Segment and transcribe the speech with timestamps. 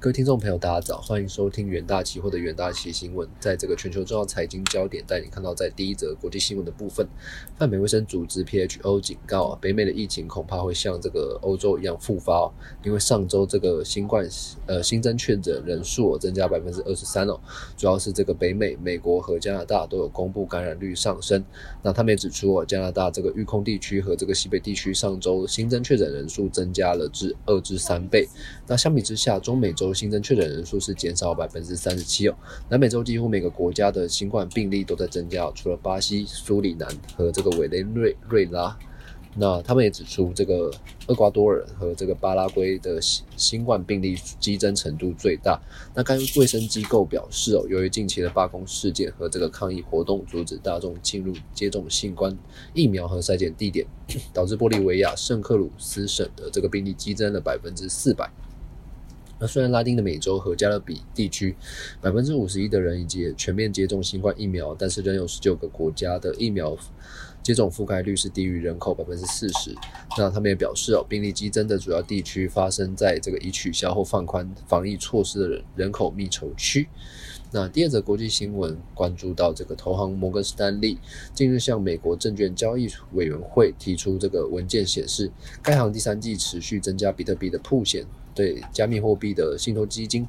[0.00, 3.28] 各位听众朋友，大家早，欢迎收听元大期货的元大期新闻。
[3.38, 7.06] 在这个全球重要财经焦点，带你看到在第一则国际新闻的部分，
[7.58, 12.52] 泛美卫生组织 （PHO） 警告啊，北美的疫情恐怕会像这个欧洲一样复发哦，
[12.82, 14.26] 因为上周这个新冠
[14.64, 17.38] 呃新增确诊人数增加百分之二十三哦，
[17.76, 21.44] 主要是这个北美、美国和加拿大都有公布感染率上升。
[21.82, 28.26] 那他们也指出哦，加拿大这个预控地区和这个西北地区上周新增确诊人数增加了至二至三倍。
[28.66, 32.34] 那相比之下，中美洲新增确诊人数是减少百分之三十七哦。
[32.68, 38.76] 南美洲几乎每个国家的新冠病例都在增加，除了巴西、苏里南和这个委内瑞瑞拉。
[39.36, 40.68] 那他们也指出，这个
[41.06, 45.56] 厄瓜多尔和这个巴拉圭的新新冠病例激增程度最大。
[45.94, 52.36] 那该卫生机构表示哦，由于近期的罢工事件和这个抗议活动，阻止大众进入接种新冠
[52.74, 53.86] 疫苗和筛检地点，
[54.34, 58.28] 导致玻利维亚圣克鲁斯省的这个病例激增了百分之四百。
[59.40, 61.56] 那虽然拉丁的美洲和加勒比地区
[62.00, 66.76] 百分之五十一的人已经全面接种新冠疫苗，但是仍有十九个国家的疫苗
[67.42, 69.74] 接种覆盖率是低于人口百分之四十。
[70.18, 76.86] 那他们也表示哦，病例激增的主要地区发生在这个已取消或放宽防疫措施的人人口密稠区。
[77.52, 80.98] 那第二则国际新闻关注到这个投行摩根士丹利
[81.34, 85.32] 近日向美国证券交易委员会提出这个文件，显示
[85.62, 88.04] 该行第三季持续增加比特币的铺险。
[88.34, 90.26] 对加密货币的信托基金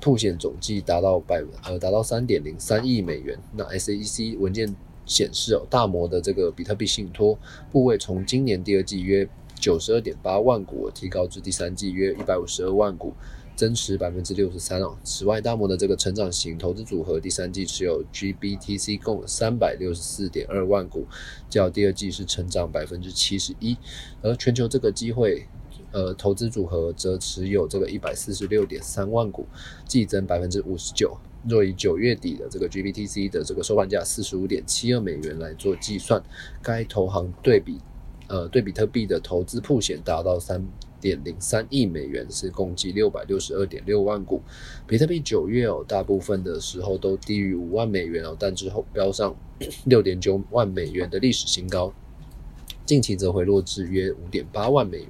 [0.00, 3.38] 铺险总计达到百呃达到三点零三亿美元。
[3.56, 4.74] 那 SEC 文件
[5.06, 7.38] 显示哦，大摩的这个比特币信托
[7.70, 13.12] 部位从今年第二季约九十二点八万股提高至第三季约一百五十二万股，
[13.54, 14.96] 增持百分之六十三哦。
[15.04, 21.06] 此外，大摩的这个成长型投资组合第三季持有 GBTC 共三百六十四点二万股，
[21.48, 23.76] 较第二季是成长百分之七十一。
[24.20, 25.46] 而全球这个机会。
[25.92, 29.46] 呃，投资组合则持有这个一百四十六点三万股，
[29.86, 31.16] 季增百分之五十九。
[31.48, 36.22] 若以九月底的这个 GBTC 的这个收盘价四十五点七二美元来做计算，
[36.62, 37.78] 该投行对比
[38.28, 40.64] 呃对比特币的投资铺险达到三
[41.00, 44.40] 点零三亿美元，是共计六百六十二点六万股。
[44.86, 49.34] 比特币九月哦，大部分的时候都低于五万美元哦，但之后飙上
[49.86, 51.92] 六点九万美元的历史新高。
[52.84, 55.08] 近期则回落至约五点八万美元。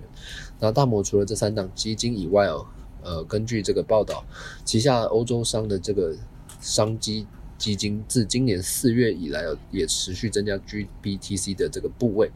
[0.58, 2.66] 那大摩除了这三档基金以外哦，
[3.02, 4.24] 呃，根据这个报道，
[4.64, 6.16] 旗下欧洲商的这个
[6.60, 7.26] 商机。
[7.62, 12.28] 基金自今年四月以来，也持续增加 GBTC 的这个部位。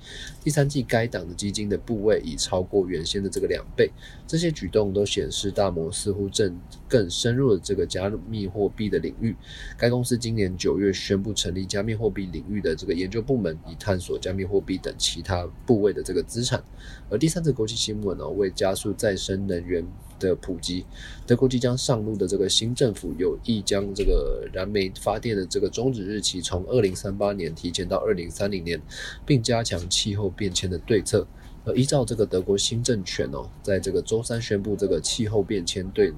[0.44, 3.91] 第三季该档的基金的部位已超过原先的这个两倍。
[4.25, 6.56] 这些举动都显示大摩似乎正
[6.88, 9.34] 更深入了这个加密货币的领域。
[9.76, 16.62] 该公司今年九月宣布成立加密货币领域的这个研究部门，以探索加密货币等其他部位的这个资产。
[17.10, 19.84] 而第三次国际新闻呢，为加速再生能源。
[20.19, 20.82] 的普及，
[21.26, 28.81] 德国即将上路的这个新政府有意将这个燃煤发电的这个终止日期从二零三八年提前到二零三零年，
[29.25, 31.27] 并加强气候变迁的对策。
[31.65, 36.12] 而依照这个德国新政权哦，在这个周三宣布这个气候变迁对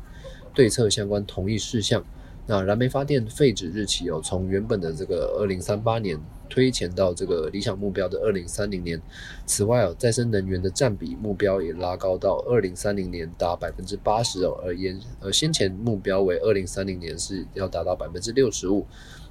[0.52, 2.04] 对策相关同意事项。
[2.50, 8.98] 那燃煤发电废止日期哦，从原本的这个二零三八年推前到这个理想目标的二零三零年。
[9.44, 18.86] 此外哦，再生能源的占比目标也拉高到二零三零年达百分之八十哦，而言而先前目标为二零三零年是要达到百分之六十五。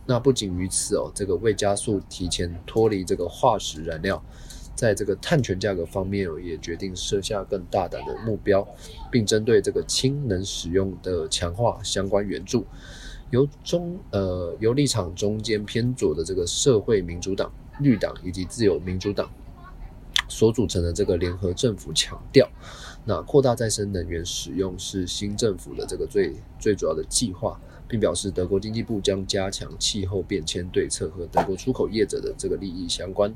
[0.06, 4.24] 那不仅于此哦，这个未加速提前脱离这个化石燃料。
[4.76, 8.66] 在这个碳权价格方面哦，也决定设下更大胆的目标，
[9.12, 12.64] 并针对这个氢能使用的强化相关援助。
[13.30, 19.30] 由中呃由立场中间偏左的这个社会民主党、绿党以及自由民主党
[20.28, 22.50] 所组成的这个联合政府强调，
[23.06, 27.60] 那扩大再生能源使用是新政府的这个最最主要的计划。
[27.90, 33.34] 并表示，德国经济部将加强气候变迁对策和德国出口业者的这个利益相关。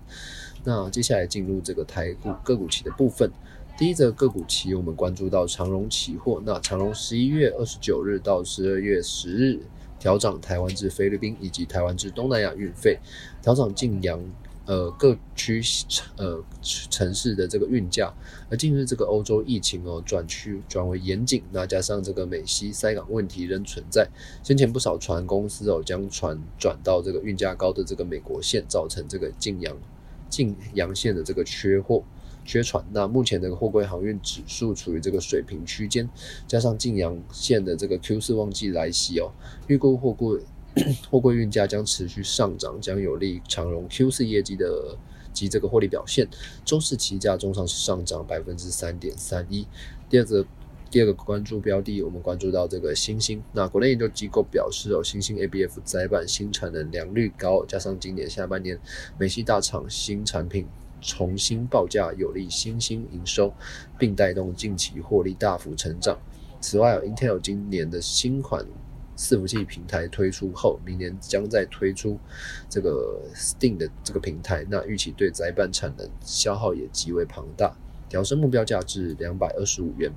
[0.66, 3.32] 那接下来进入这个台股个股期的部分。
[3.78, 6.44] 第一则个股期，我们关注到长荣期货。
[6.46, 9.58] 那长荣十一月二十九日到十二月十日
[10.02, 13.00] 调涨台湾至菲律宾以及台湾至东南亚运费，
[13.42, 14.20] 调涨晋阳。
[14.68, 15.60] 呃，各区
[16.18, 18.14] 呃城市的这个运价，
[18.50, 24.08] 而近日这个欧洲疫情哦转趋转为严谨，那加上这个美西塞港问题仍存在，
[24.44, 29.76] 先前不少船公司哦将船转到这个运价高的这个美国线，造成这个晋阳
[30.30, 32.04] 晋阳线的这个缺货
[32.46, 32.84] 缺船。
[32.92, 36.10] 那目前这个货柜航运指数处于这个水平区间，
[36.48, 39.32] 加上晋阳线的这个 Q 四旺季来袭哦，
[39.68, 40.40] 预估货柜。
[41.12, 44.98] 货柜运价将持续上涨，将有利长荣 Q 四业绩的
[45.34, 46.26] 及这个获利表现。
[46.64, 49.68] 周四期价中上是上涨百分之三点三一。
[50.10, 50.46] 第二个
[50.90, 53.44] 第二个关注标的，我们关注到这个新兴。
[53.52, 58.80] 那国内研究机构表示，哦，新兴 ABF 载板新产能良率高，加上今年下半年
[59.18, 60.66] 美系大厂新产品
[61.02, 63.54] 重新报价，有利新兴营收，
[63.98, 66.18] 并带动近期获利大幅成长。
[66.62, 68.64] 此外，Intel 今年的新款
[69.18, 72.20] 伺服器平台推出后，明年将再推出
[72.70, 77.76] 这个 Steam 的这个平台，那预期对载板产能消耗也极为庞大，
[78.08, 80.12] 调升目标价至两百二十五元。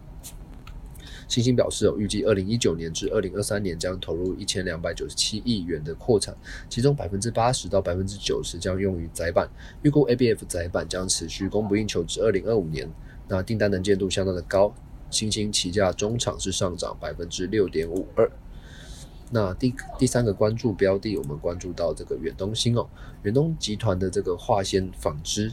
[1.28, 6.36] 星星表示，哦，预计二零一九年至二零二三年将投入一千两百九十七亿元的扩产，
[6.68, 9.48] 其中百分之八十到百分之九十将用于载板。
[9.82, 12.88] 预估 ABF 载板将持续供不应求至二零二五年。
[13.26, 14.74] 那订单能见度相当的高，
[15.10, 18.30] 新兴起价中场是上涨百分之六点五二。
[19.30, 22.86] 那第第三个关注标的，我们关注到这个远东新哦，
[23.22, 25.50] 远东集团的这个化纤纺织。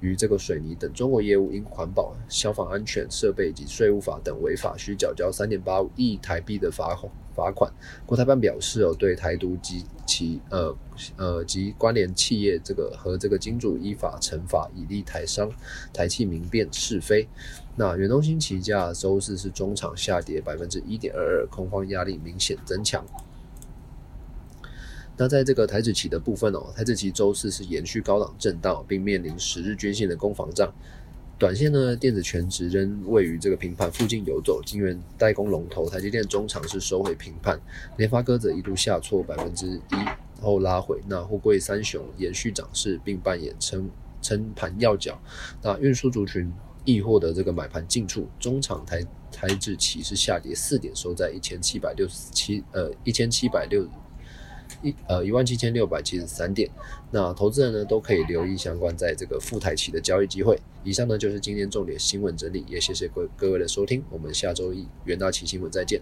[0.00, 6.96] 与这个水泥等中国业务因环保、消防安全设备及税务法等违法，需缴交三点八五亿台币的罚
[7.34, 7.72] 罚款。
[8.04, 10.76] 国台办表示，哦，对台独及其呃
[11.16, 15.50] 呃及关联企业这个和这个金主依法惩罚，以利台商，
[15.92, 17.26] 台企明辨是非。
[17.76, 23.04] 那远东新起价周四是中场下跌百分之一点二二，空方压力明显增强。
[25.16, 30.70] 那在这个台指期的部分哦，台指期周四是延续高档震荡，并面临十日均线的攻防战。
[31.38, 34.62] 短线呢，电子全值仍位于这个平盘附近游走。
[34.64, 37.60] 晶圆代工龙头台积电中场是收回平盘，
[37.96, 40.98] 联发科则一度下挫百分之一后拉回。
[41.06, 43.90] 那货柜三雄延续涨势，并扮演撑
[44.22, 45.18] 撑盘要角。
[45.62, 46.50] 那运输族群
[46.86, 53.86] 亦获得这个买盘进驻，中场台台指期是下跌四点，收在一千七百六十七呃一千七百六。
[54.86, 56.70] 一呃一万七千六百七十三点，
[57.10, 60.58] 那投资人呢都可以留意相关在这个富台期的交易机会。
[60.84, 66.00] 以上呢就是今天重点新闻整理，也谢谢各各位的收听，我们下周一元大旗新闻再见。